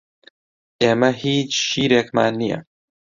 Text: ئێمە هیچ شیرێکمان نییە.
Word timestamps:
ئێمە 0.81 1.09
هیچ 1.23 1.51
شیرێکمان 1.69 2.33
نییە. 2.41 2.59